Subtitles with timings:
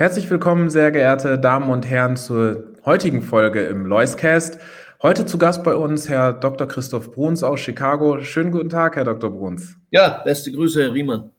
[0.00, 4.58] Herzlich willkommen, sehr geehrte Damen und Herren, zur heutigen Folge im Loiscast.
[5.02, 6.66] Heute zu Gast bei uns Herr Dr.
[6.66, 8.18] Christoph Bruns aus Chicago.
[8.22, 9.28] Schönen guten Tag, Herr Dr.
[9.28, 9.76] Bruns.
[9.90, 11.32] Ja, beste Grüße, Herr Riemann.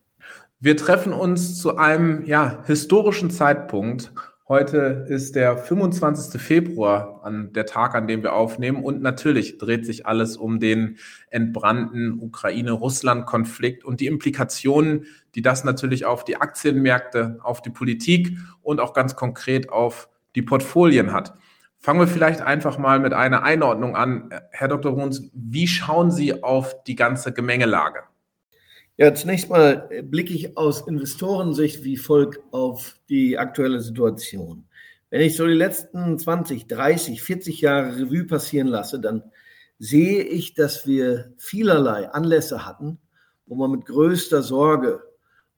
[0.59, 4.13] Wir treffen uns zu einem ja, historischen Zeitpunkt
[4.51, 6.41] Heute ist der 25.
[6.41, 8.83] Februar, an der Tag, an dem wir aufnehmen.
[8.83, 10.97] Und natürlich dreht sich alles um den
[11.29, 15.05] entbrannten Ukraine-Russland-Konflikt und die Implikationen,
[15.35, 20.41] die das natürlich auf die Aktienmärkte, auf die Politik und auch ganz konkret auf die
[20.41, 21.33] Portfolien hat.
[21.79, 24.31] Fangen wir vielleicht einfach mal mit einer Einordnung an.
[24.51, 24.91] Herr Dr.
[24.91, 28.01] Bruns, wie schauen Sie auf die ganze Gemengelage?
[29.01, 34.65] Ja, zunächst mal blicke ich aus Investorensicht wie folgt auf die aktuelle Situation.
[35.09, 39.23] Wenn ich so die letzten 20, 30, 40 Jahre Revue passieren lasse, dann
[39.79, 42.99] sehe ich, dass wir vielerlei Anlässe hatten,
[43.47, 45.01] wo man mit größter Sorge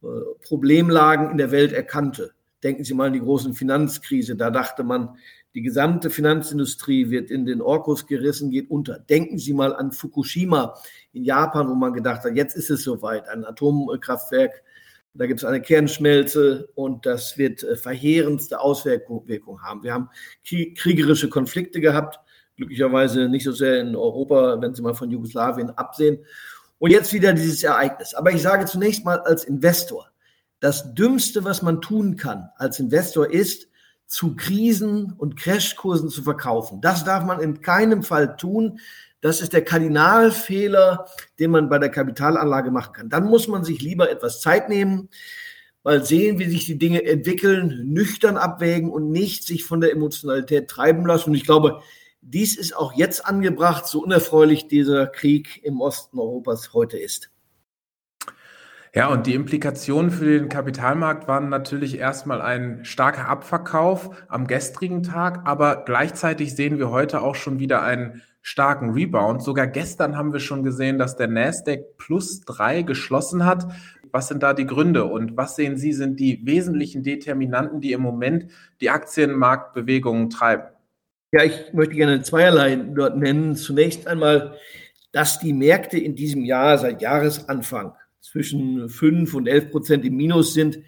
[0.04, 0.08] äh,
[0.48, 2.32] Problemlagen in der Welt erkannte.
[2.64, 4.36] Denken Sie mal an die großen Finanzkrise.
[4.36, 5.18] Da dachte man,
[5.54, 8.98] die gesamte Finanzindustrie wird in den Orkus gerissen, geht unter.
[8.98, 10.76] Denken Sie mal an Fukushima
[11.12, 14.64] in Japan, wo man gedacht hat, jetzt ist es soweit, ein Atomkraftwerk,
[15.16, 19.84] da gibt es eine Kernschmelze und das wird äh, verheerendste Auswirkungen haben.
[19.84, 20.10] Wir haben
[20.44, 22.20] kriegerische Konflikte gehabt,
[22.56, 26.26] glücklicherweise nicht so sehr in Europa, wenn Sie mal von Jugoslawien absehen.
[26.80, 28.16] Und jetzt wieder dieses Ereignis.
[28.16, 30.10] Aber ich sage zunächst mal als Investor,
[30.64, 33.68] das Dümmste, was man tun kann als Investor ist,
[34.08, 36.80] zu Krisen und Crashkursen zu verkaufen.
[36.80, 38.80] Das darf man in keinem Fall tun.
[39.20, 41.06] Das ist der Kardinalfehler,
[41.38, 43.10] den man bei der Kapitalanlage machen kann.
[43.10, 45.10] Dann muss man sich lieber etwas Zeit nehmen,
[45.84, 50.70] mal sehen, wie sich die Dinge entwickeln, nüchtern abwägen und nicht sich von der Emotionalität
[50.70, 51.32] treiben lassen.
[51.32, 51.82] Und ich glaube,
[52.22, 57.33] dies ist auch jetzt angebracht, so unerfreulich dieser Krieg im Osten Europas heute ist.
[58.96, 65.02] Ja, und die Implikationen für den Kapitalmarkt waren natürlich erstmal ein starker Abverkauf am gestrigen
[65.02, 69.42] Tag, aber gleichzeitig sehen wir heute auch schon wieder einen starken Rebound.
[69.42, 73.66] Sogar gestern haben wir schon gesehen, dass der Nasdaq plus drei geschlossen hat.
[74.12, 78.02] Was sind da die Gründe und was sehen Sie sind die wesentlichen Determinanten, die im
[78.02, 80.66] Moment die Aktienmarktbewegungen treiben?
[81.32, 83.56] Ja, ich möchte gerne zweierlei dort nennen.
[83.56, 84.54] Zunächst einmal,
[85.12, 87.94] dass die Märkte in diesem Jahr seit Jahresanfang
[88.34, 90.80] zwischen 5 und 11 Prozent im Minus sind.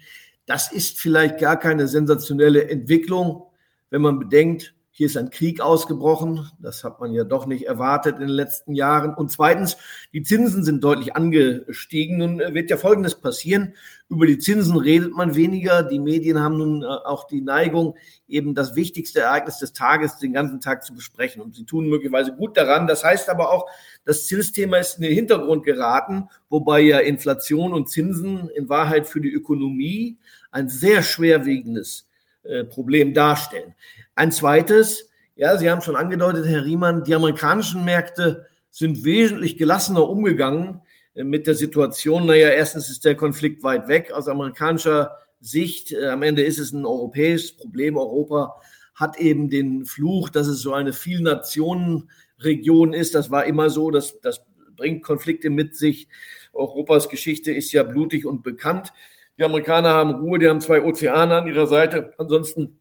[0.46, 3.44] Das ist vielleicht gar keine sensationelle Entwicklung,
[3.90, 6.50] wenn man bedenkt, hier ist ein Krieg ausgebrochen.
[6.58, 9.12] Das hat man ja doch nicht erwartet in den letzten Jahren.
[9.12, 9.76] Und zweitens,
[10.14, 12.16] die Zinsen sind deutlich angestiegen.
[12.16, 13.74] Nun wird ja Folgendes passieren.
[14.08, 15.82] Über die Zinsen redet man weniger.
[15.82, 17.96] Die Medien haben nun äh, auch die Neigung,
[18.26, 21.42] eben das wichtigste Ereignis des Tages den ganzen Tag zu besprechen.
[21.42, 22.86] Und sie tun möglicherweise gut daran.
[22.86, 23.68] Das heißt aber auch,
[24.06, 29.20] das Zinsthema ist in den Hintergrund geraten, wobei ja Inflation und Zinsen in Wahrheit für
[29.20, 30.16] die Ökonomie
[30.50, 32.06] ein sehr schwerwiegendes
[32.48, 33.74] äh, Problem darstellen.
[34.14, 40.08] Ein zweites, ja, Sie haben schon angedeutet, Herr Riemann, die amerikanischen Märkte sind wesentlich gelassener
[40.08, 40.82] umgegangen
[41.14, 42.26] äh, mit der Situation.
[42.26, 45.92] Naja, erstens ist der Konflikt weit weg aus amerikanischer Sicht.
[45.92, 47.96] Äh, am Ende ist es ein europäisches Problem.
[47.96, 48.60] Europa
[48.94, 53.14] hat eben den Fluch, dass es so eine Vielnationenregion ist.
[53.14, 53.90] Das war immer so.
[53.90, 54.40] Das, das
[54.74, 56.08] bringt Konflikte mit sich.
[56.52, 58.92] Europas Geschichte ist ja blutig und bekannt.
[59.38, 62.14] Die Amerikaner haben Ruhe, die haben zwei Ozeane an ihrer Seite.
[62.18, 62.78] Ansonsten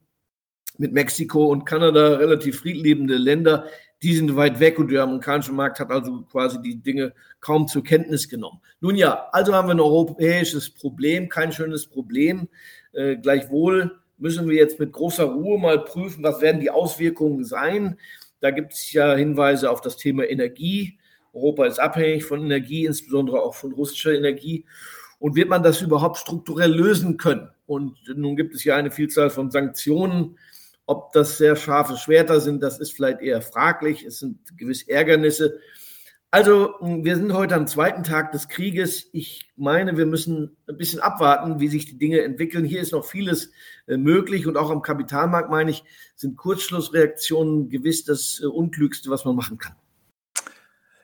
[0.77, 3.65] mit Mexiko und Kanada relativ friedlebende Länder,
[4.01, 7.83] die sind weit weg und der amerikanische Markt hat also quasi die Dinge kaum zur
[7.83, 8.61] Kenntnis genommen.
[8.79, 12.47] Nun ja, also haben wir ein europäisches Problem, kein schönes Problem.
[12.93, 17.97] Äh, gleichwohl müssen wir jetzt mit großer Ruhe mal prüfen, was werden die Auswirkungen sein.
[18.39, 20.97] Da gibt es ja Hinweise auf das Thema Energie.
[21.33, 24.65] Europa ist abhängig von Energie, insbesondere auch von russischer Energie.
[25.19, 27.49] Und wird man das überhaupt strukturell lösen können?
[27.65, 30.37] Und nun gibt es ja eine Vielzahl von Sanktionen,
[30.85, 34.05] ob das sehr scharfe Schwerter sind, das ist vielleicht eher fraglich.
[34.05, 35.59] Es sind gewisse Ärgernisse.
[36.29, 39.07] Also, wir sind heute am zweiten Tag des Krieges.
[39.13, 42.65] Ich meine, wir müssen ein bisschen abwarten, wie sich die Dinge entwickeln.
[42.65, 43.51] Hier ist noch vieles
[43.87, 45.83] äh, möglich und auch am Kapitalmarkt, meine ich,
[46.15, 49.75] sind Kurzschlussreaktionen gewiss das äh, Unklügste, was man machen kann.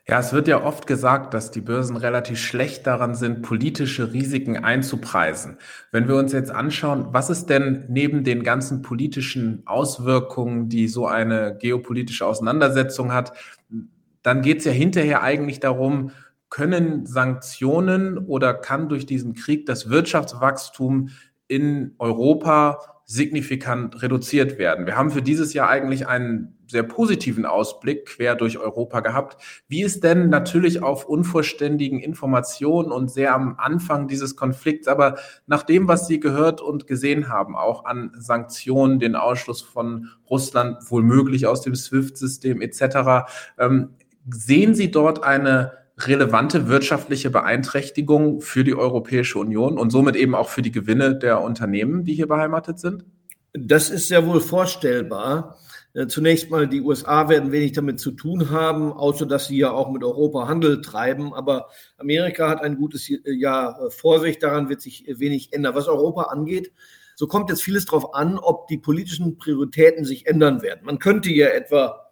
[0.08, 4.64] Ja, es wird ja oft gesagt, dass die Börsen relativ schlecht daran sind, politische Risiken
[4.64, 5.58] einzupreisen.
[5.92, 11.06] Wenn wir uns jetzt anschauen, was ist denn neben den ganzen politischen Auswirkungen, die so
[11.06, 13.32] eine geopolitische Auseinandersetzung hat,
[14.24, 16.10] dann geht es ja hinterher eigentlich darum,
[16.50, 21.10] können Sanktionen oder kann durch diesen Krieg das Wirtschaftswachstum
[21.46, 24.86] in Europa signifikant reduziert werden.
[24.86, 29.36] Wir haben für dieses Jahr eigentlich einen sehr positiven Ausblick quer durch Europa gehabt.
[29.68, 35.16] Wie ist denn natürlich auf unvollständigen Informationen und sehr am Anfang dieses Konflikts, aber
[35.46, 40.78] nach dem, was Sie gehört und gesehen haben, auch an Sanktionen, den Ausschluss von Russland
[40.90, 41.02] wohl
[41.46, 43.26] aus dem SWIFT-System etc.,
[43.58, 43.90] ähm,
[44.30, 50.48] sehen Sie dort eine relevante wirtschaftliche Beeinträchtigung für die Europäische Union und somit eben auch
[50.48, 53.04] für die Gewinne der Unternehmen, die hier beheimatet sind?
[53.52, 55.58] Das ist sehr wohl vorstellbar.
[55.94, 59.72] Äh, zunächst mal, die USA werden wenig damit zu tun haben, außer dass sie ja
[59.72, 61.34] auch mit Europa Handel treiben.
[61.34, 61.68] Aber
[61.98, 65.74] Amerika hat ein gutes Jahr vor sich, daran wird sich wenig ändern.
[65.74, 66.72] Was Europa angeht,
[67.14, 70.80] so kommt jetzt vieles darauf an, ob die politischen Prioritäten sich ändern werden.
[70.84, 72.11] Man könnte ja etwa äh,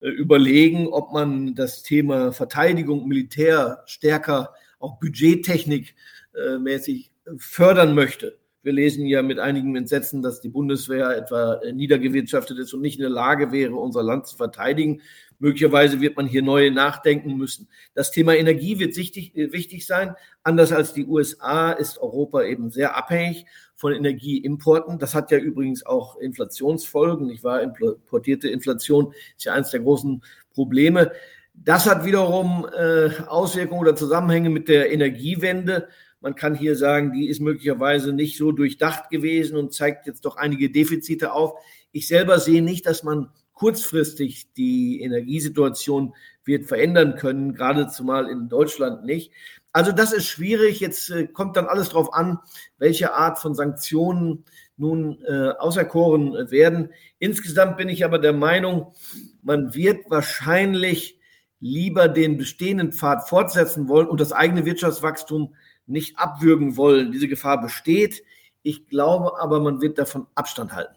[0.00, 5.94] überlegen, ob man das Thema Verteidigung, Militär stärker auch budgettechnik
[6.34, 8.38] äh, mäßig fördern möchte.
[8.62, 12.96] Wir lesen ja mit einigem Entsetzen, dass die Bundeswehr etwa äh, niedergewirtschaftet ist und nicht
[12.96, 15.00] in der Lage wäre, unser Land zu verteidigen.
[15.38, 17.68] Möglicherweise wird man hier neu nachdenken müssen.
[17.94, 20.14] Das Thema Energie wird wichtig, wichtig sein.
[20.42, 23.46] Anders als die USA ist Europa eben sehr abhängig
[23.78, 24.98] von Energieimporten.
[24.98, 27.30] Das hat ja übrigens auch Inflationsfolgen.
[27.30, 30.22] Ich war importierte Inflation ist ja eines der großen
[30.52, 31.12] Probleme.
[31.54, 35.88] Das hat wiederum äh, Auswirkungen oder Zusammenhänge mit der Energiewende.
[36.20, 40.36] Man kann hier sagen, die ist möglicherweise nicht so durchdacht gewesen und zeigt jetzt doch
[40.36, 41.54] einige Defizite auf.
[41.92, 46.14] Ich selber sehe nicht, dass man kurzfristig die Energiesituation
[46.44, 49.30] wird verändern können, gerade zumal in Deutschland nicht.
[49.78, 50.80] Also das ist schwierig.
[50.80, 52.40] Jetzt äh, kommt dann alles darauf an,
[52.78, 54.44] welche Art von Sanktionen
[54.76, 56.90] nun äh, auserkoren werden.
[57.20, 58.92] Insgesamt bin ich aber der Meinung,
[59.40, 61.20] man wird wahrscheinlich
[61.60, 65.54] lieber den bestehenden Pfad fortsetzen wollen und das eigene Wirtschaftswachstum
[65.86, 67.12] nicht abwürgen wollen.
[67.12, 68.24] Diese Gefahr besteht.
[68.64, 70.96] Ich glaube aber, man wird davon Abstand halten.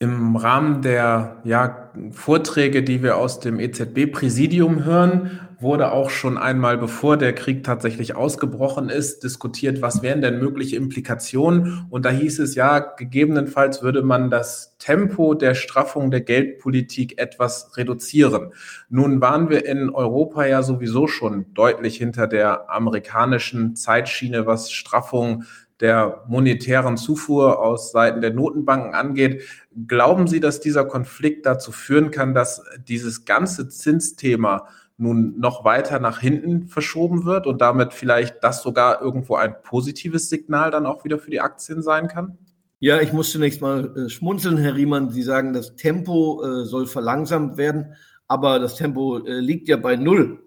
[0.00, 6.76] Im Rahmen der ja, Vorträge, die wir aus dem EZB-Präsidium hören, wurde auch schon einmal,
[6.76, 11.86] bevor der Krieg tatsächlich ausgebrochen ist, diskutiert, was wären denn mögliche Implikationen.
[11.88, 17.76] Und da hieß es ja, gegebenenfalls würde man das Tempo der Straffung der Geldpolitik etwas
[17.76, 18.52] reduzieren.
[18.88, 25.44] Nun waren wir in Europa ja sowieso schon deutlich hinter der amerikanischen Zeitschiene, was Straffung
[25.80, 29.42] der monetären Zufuhr aus Seiten der Notenbanken angeht.
[29.86, 34.68] Glauben Sie, dass dieser Konflikt dazu führen kann, dass dieses ganze Zinsthema
[34.98, 40.28] nun noch weiter nach hinten verschoben wird und damit vielleicht das sogar irgendwo ein positives
[40.28, 42.38] Signal dann auch wieder für die Aktien sein kann?
[42.78, 45.10] Ja, ich muss zunächst mal äh, schmunzeln, Herr Riemann.
[45.10, 47.94] Sie sagen, das Tempo äh, soll verlangsamt werden,
[48.28, 50.42] aber das Tempo äh, liegt ja bei Null.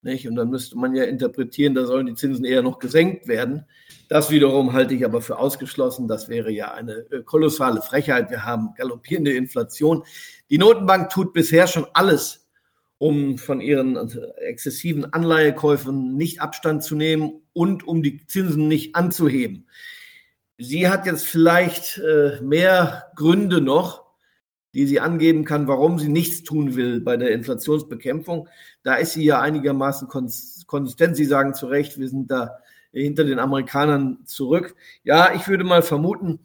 [0.00, 0.28] Nicht?
[0.28, 3.64] Und dann müsste man ja interpretieren, da sollen die Zinsen eher noch gesenkt werden.
[4.08, 6.08] Das wiederum halte ich aber für ausgeschlossen.
[6.08, 8.30] Das wäre ja eine kolossale Frechheit.
[8.30, 10.04] Wir haben galoppierende Inflation.
[10.50, 12.43] Die Notenbank tut bisher schon alles,
[13.04, 13.98] um von ihren
[14.38, 19.66] exzessiven Anleihekäufen nicht Abstand zu nehmen und um die Zinsen nicht anzuheben.
[20.56, 24.06] Sie hat jetzt vielleicht äh, mehr Gründe noch,
[24.72, 28.48] die sie angeben kann, warum sie nichts tun will bei der Inflationsbekämpfung.
[28.82, 31.14] Da ist sie ja einigermaßen konsistent.
[31.14, 32.56] Sie sagen zu Recht, wir sind da
[32.90, 34.76] hinter den Amerikanern zurück.
[35.02, 36.40] Ja, ich würde mal vermuten,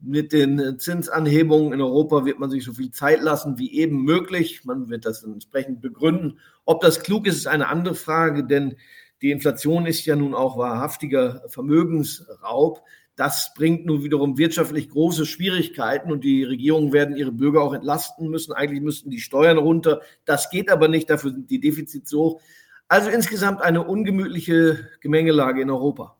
[0.00, 4.64] mit den Zinsanhebungen in Europa wird man sich so viel Zeit lassen wie eben möglich.
[4.64, 6.38] Man wird das entsprechend begründen.
[6.64, 8.76] Ob das klug ist, ist eine andere Frage, denn
[9.22, 12.82] die Inflation ist ja nun auch wahrhaftiger Vermögensraub.
[13.16, 18.28] Das bringt nun wiederum wirtschaftlich große Schwierigkeiten und die Regierungen werden ihre Bürger auch entlasten
[18.28, 18.52] müssen.
[18.52, 20.02] Eigentlich müssten die Steuern runter.
[20.24, 22.40] Das geht aber nicht, dafür sind die Defizite so hoch.
[22.86, 26.17] Also insgesamt eine ungemütliche Gemengelage in Europa.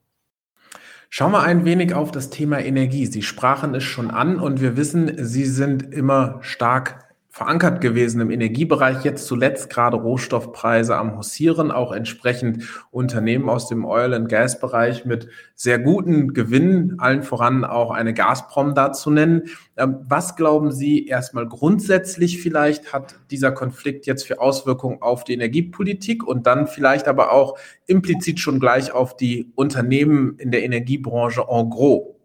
[1.10, 3.06] Schauen wir ein wenig auf das Thema Energie.
[3.06, 7.07] Sie sprachen es schon an und wir wissen, Sie sind immer stark
[7.38, 13.84] verankert gewesen im Energiebereich, jetzt zuletzt gerade Rohstoffpreise am Hussieren, auch entsprechend Unternehmen aus dem
[13.84, 19.44] Oil- and Gas-Bereich mit sehr guten Gewinnen, allen voran auch eine Gazprom da zu nennen.
[19.76, 25.34] Ähm, was glauben Sie erstmal grundsätzlich vielleicht hat dieser Konflikt jetzt für Auswirkungen auf die
[25.34, 31.44] Energiepolitik und dann vielleicht aber auch implizit schon gleich auf die Unternehmen in der Energiebranche
[31.48, 32.16] en gros?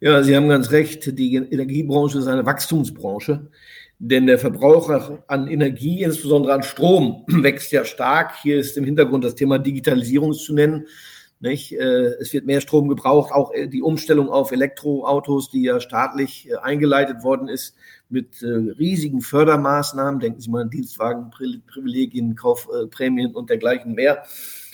[0.00, 1.16] Ja, Sie haben ganz recht.
[1.18, 3.48] Die Energiebranche ist eine Wachstumsbranche
[4.06, 4.90] Denn der Verbrauch
[5.28, 8.34] an Energie, insbesondere an Strom, wächst ja stark.
[8.42, 10.86] Hier ist im Hintergrund das Thema Digitalisierung zu nennen.
[11.40, 11.72] Nicht?
[11.72, 16.50] Äh, es wird mehr Strom gebraucht, auch äh, die Umstellung auf Elektroautos, die ja staatlich
[16.50, 17.76] äh, eingeleitet worden ist
[18.10, 20.20] mit riesigen Fördermaßnahmen.
[20.20, 24.24] Denken Sie mal an Dienstwagenprivilegien, Kaufprämien und dergleichen mehr.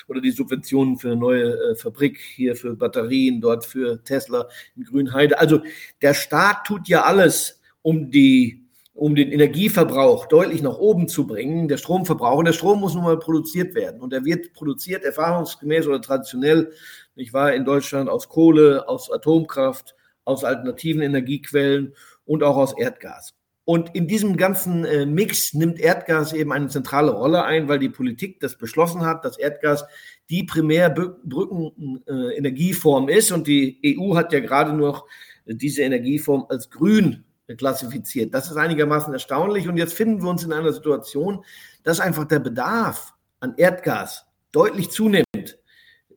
[0.08, 5.38] Oder die Subventionen für eine neue Fabrik hier für Batterien, dort für Tesla in Grünheide.
[5.38, 5.60] Also
[6.02, 11.68] der Staat tut ja alles, um die um den Energieverbrauch deutlich nach oben zu bringen,
[11.68, 12.38] der Stromverbrauch.
[12.38, 14.00] Und der Strom muss nun mal produziert werden.
[14.00, 16.72] Und er wird produziert erfahrungsgemäß oder traditionell,
[17.14, 19.94] ich war in Deutschland aus Kohle, aus Atomkraft,
[20.24, 21.94] aus alternativen Energiequellen
[22.24, 23.34] und auch aus Erdgas.
[23.64, 27.88] Und in diesem ganzen äh, Mix nimmt Erdgas eben eine zentrale Rolle ein, weil die
[27.88, 29.84] Politik das beschlossen hat, dass Erdgas
[30.28, 33.30] die Primärbrückenenergieform äh, ist.
[33.30, 35.06] Und die EU hat ja gerade noch
[35.46, 37.24] diese Energieform als grün
[37.56, 38.34] klassifiziert.
[38.34, 39.68] Das ist einigermaßen erstaunlich.
[39.68, 41.44] Und jetzt finden wir uns in einer Situation,
[41.82, 45.26] dass einfach der Bedarf an Erdgas deutlich zunimmt.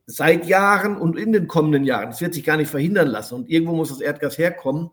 [0.06, 2.10] Seit Jahren und in den kommenden Jahren.
[2.10, 3.36] Das wird sich gar nicht verhindern lassen.
[3.36, 4.90] Und irgendwo muss das Erdgas herkommen.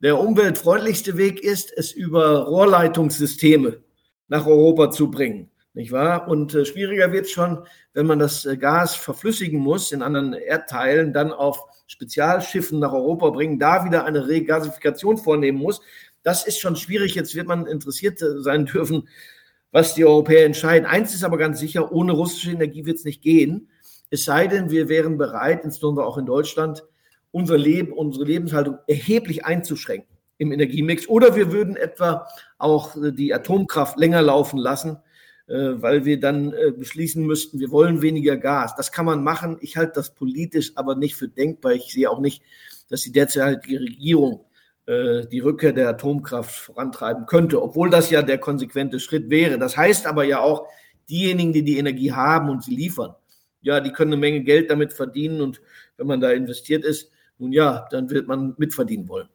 [0.00, 3.82] Der umweltfreundlichste Weg ist, es über Rohrleitungssysteme
[4.28, 5.50] nach Europa zu bringen.
[5.78, 6.26] Nicht wahr?
[6.26, 10.32] Und äh, schwieriger wird es schon, wenn man das äh, Gas verflüssigen muss in anderen
[10.32, 15.80] Erdteilen, dann auf Spezialschiffen nach Europa bringen, da wieder eine Regasifikation vornehmen muss.
[16.24, 17.14] Das ist schon schwierig.
[17.14, 19.08] Jetzt wird man interessiert sein dürfen,
[19.70, 20.84] was die Europäer entscheiden.
[20.84, 23.70] Eins ist aber ganz sicher, ohne russische Energie wird es nicht gehen.
[24.10, 26.82] Es sei denn, wir wären bereit, insbesondere auch in Deutschland,
[27.30, 31.08] unser Leben, unsere Lebenshaltung erheblich einzuschränken im Energiemix.
[31.08, 32.26] Oder wir würden etwa
[32.58, 35.07] auch die Atomkraft länger laufen lassen, äh,
[35.54, 38.76] weil wir dann äh, beschließen müssten, wir wollen weniger Gas.
[38.76, 39.56] Das kann man machen.
[39.60, 41.72] Ich halte das politisch aber nicht für denkbar.
[41.72, 42.42] Ich sehe auch nicht,
[42.88, 44.44] dass die derzeitige Regierung
[44.86, 49.58] äh, die Rückkehr der Atomkraft vorantreiben könnte, obwohl das ja der konsequente Schritt wäre.
[49.58, 50.66] Das heißt aber ja auch,
[51.08, 53.14] diejenigen, die die Energie haben und sie liefern,
[53.62, 55.60] ja, die können eine Menge Geld damit verdienen und
[55.96, 59.28] wenn man da investiert ist, nun ja, dann wird man mitverdienen wollen.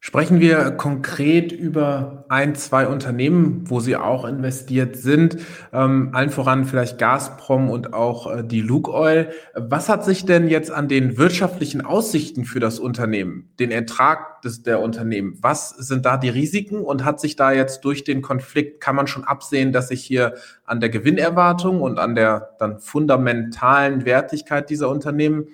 [0.00, 5.38] Sprechen wir konkret über ein, zwei Unternehmen, wo Sie auch investiert sind,
[5.72, 9.30] ähm, allen voran vielleicht Gazprom und auch äh, die Lukoil.
[9.54, 14.62] Was hat sich denn jetzt an den wirtschaftlichen Aussichten für das Unternehmen, den Ertrag des,
[14.62, 18.80] der Unternehmen, was sind da die Risiken und hat sich da jetzt durch den Konflikt,
[18.80, 24.04] kann man schon absehen, dass sich hier an der Gewinnerwartung und an der dann fundamentalen
[24.04, 25.48] Wertigkeit dieser Unternehmen,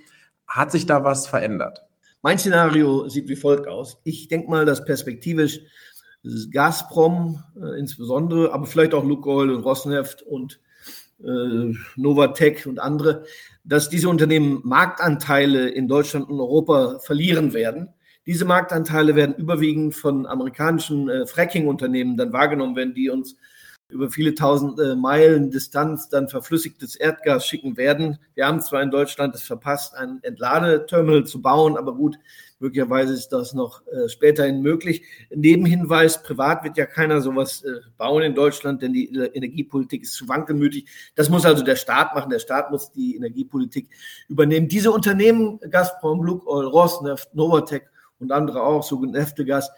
[0.47, 1.87] hat sich da was verändert?
[2.25, 3.99] Mein Szenario sieht wie folgt aus.
[4.03, 5.61] Ich denke mal, dass perspektivisch
[6.51, 10.59] Gazprom äh, insbesondere, aber vielleicht auch Lukoil und Rosneft und
[11.23, 13.27] äh, Novatec und andere,
[13.63, 17.91] dass diese Unternehmen Marktanteile in Deutschland und Europa verlieren werden.
[18.25, 23.37] Diese Marktanteile werden überwiegend von amerikanischen äh, Fracking-Unternehmen dann wahrgenommen werden, die uns
[23.95, 28.19] über viele tausend äh, Meilen Distanz dann verflüssigtes Erdgas schicken werden.
[28.35, 32.19] Wir haben zwar in Deutschland es verpasst, ein Entladeterminal zu bauen, aber gut,
[32.59, 35.03] möglicherweise ist das noch äh, späterhin möglich.
[35.35, 40.15] Nebenhinweis, privat wird ja keiner sowas äh, bauen in Deutschland, denn die äh, Energiepolitik ist
[40.15, 40.87] zu wankelmütig.
[41.15, 42.31] Das muss also der Staat machen.
[42.31, 43.89] Der Staat muss die Energiepolitik
[44.29, 44.69] übernehmen.
[44.69, 49.71] Diese Unternehmen, Gazprom, Lukoil, Rosneft, Novatec und andere auch, so Neftegas,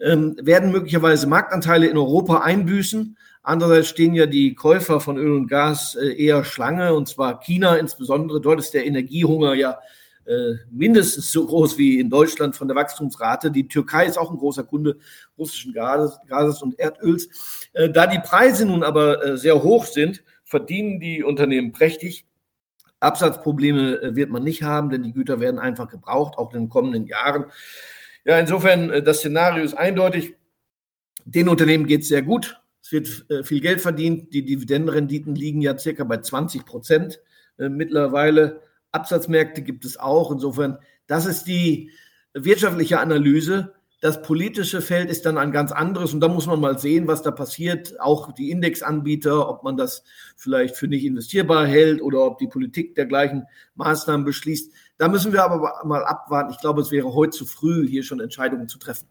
[0.00, 5.48] ähm, werden möglicherweise Marktanteile in Europa einbüßen Andererseits stehen ja die Käufer von Öl und
[5.48, 8.40] Gas äh, eher Schlange, und zwar China insbesondere.
[8.40, 9.80] Dort ist der Energiehunger ja
[10.24, 13.50] äh, mindestens so groß wie in Deutschland von der Wachstumsrate.
[13.50, 14.96] Die Türkei ist auch ein großer Kunde
[15.36, 17.28] russischen Gases, Gases und Erdöls.
[17.72, 22.24] Äh, da die Preise nun aber sehr hoch sind, verdienen die Unternehmen prächtig.
[23.02, 27.06] Absatzprobleme wird man nicht haben, denn die Güter werden einfach gebraucht, auch in den kommenden
[27.06, 27.46] Jahren.
[28.24, 30.36] Ja, insofern, das Szenario ist eindeutig.
[31.24, 32.60] Den Unternehmen geht es sehr gut.
[32.82, 34.32] Es wird äh, viel Geld verdient.
[34.32, 37.20] Die Dividendenrenditen liegen ja circa bei 20 Prozent
[37.58, 38.60] äh, mittlerweile.
[38.90, 40.30] Absatzmärkte gibt es auch.
[40.30, 41.90] Insofern, das ist die
[42.34, 43.74] wirtschaftliche Analyse.
[44.02, 47.22] Das politische Feld ist dann ein ganz anderes und da muss man mal sehen, was
[47.22, 48.00] da passiert.
[48.00, 50.02] Auch die Indexanbieter, ob man das
[50.36, 53.44] vielleicht für nicht investierbar hält oder ob die Politik dergleichen
[53.76, 54.72] Maßnahmen beschließt.
[54.98, 56.50] Da müssen wir aber mal abwarten.
[56.50, 59.06] Ich glaube, es wäre heute zu früh, hier schon Entscheidungen zu treffen.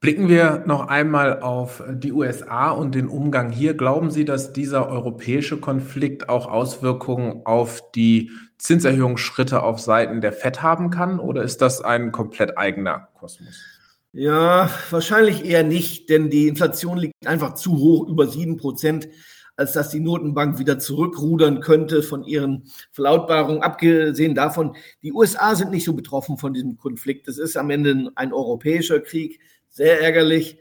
[0.00, 3.74] Blicken wir noch einmal auf die USA und den Umgang hier.
[3.74, 10.62] Glauben Sie, dass dieser europäische Konflikt auch Auswirkungen auf die Zinserhöhungsschritte auf Seiten der FED
[10.62, 13.73] haben kann oder ist das ein komplett eigener Kosmos?
[14.16, 19.08] Ja, wahrscheinlich eher nicht, denn die Inflation liegt einfach zu hoch, über sieben Prozent,
[19.56, 23.62] als dass die Notenbank wieder zurückrudern könnte von ihren Verlautbarungen.
[23.62, 27.26] Abgesehen davon, die USA sind nicht so betroffen von diesem Konflikt.
[27.26, 30.58] Es ist am Ende ein europäischer Krieg sehr ärgerlich.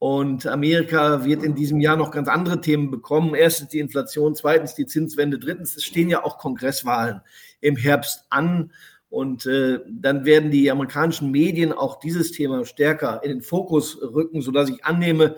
[0.00, 3.36] Und Amerika wird in diesem Jahr noch ganz andere Themen bekommen.
[3.36, 7.20] Erstens die Inflation, zweitens die Zinswende, drittens, es stehen ja auch Kongresswahlen
[7.60, 8.72] im Herbst an.
[9.08, 14.42] Und äh, dann werden die amerikanischen Medien auch dieses Thema stärker in den Fokus rücken,
[14.42, 15.36] sodass ich annehme,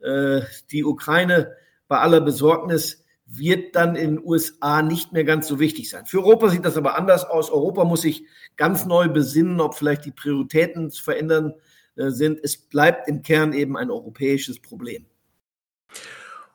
[0.00, 0.40] äh,
[0.70, 1.52] die Ukraine
[1.88, 6.06] bei aller Besorgnis wird dann in den USA nicht mehr ganz so wichtig sein.
[6.06, 7.50] Für Europa sieht das aber anders aus.
[7.50, 8.24] Europa muss sich
[8.56, 11.54] ganz neu besinnen, ob vielleicht die Prioritäten zu verändern
[11.96, 12.40] äh, sind.
[12.42, 15.06] Es bleibt im Kern eben ein europäisches Problem.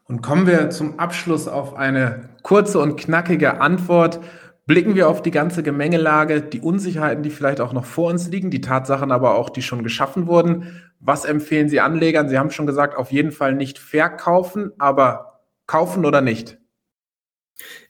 [0.08, 4.20] Und kommen wir zum Abschluss auf eine kurze und knackige Antwort.
[4.68, 8.50] Blicken wir auf die ganze Gemengelage, die Unsicherheiten, die vielleicht auch noch vor uns liegen,
[8.50, 10.82] die Tatsachen aber auch, die schon geschaffen wurden.
[11.00, 12.30] Was empfehlen Sie Anlegern?
[12.30, 16.58] Sie haben schon gesagt, auf jeden Fall nicht verkaufen, aber kaufen oder nicht?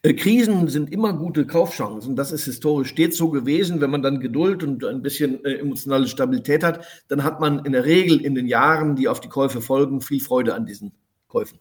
[0.02, 2.14] Äh, Krisen sind immer gute Kaufchancen.
[2.14, 3.80] Das ist historisch stets so gewesen.
[3.80, 7.72] Wenn man dann Geduld und ein bisschen äh, emotionale Stabilität hat, dann hat man in
[7.72, 10.92] der Regel in den Jahren, die auf die Käufe folgen, viel Freude an diesen
[11.26, 11.58] Käufen.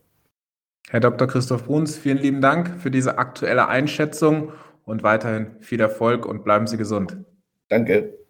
[0.89, 1.27] Herr Dr.
[1.27, 4.51] Christoph Bruns, vielen lieben Dank für diese aktuelle Einschätzung
[4.85, 7.17] und weiterhin viel Erfolg und bleiben Sie gesund.
[7.67, 8.24] Danke.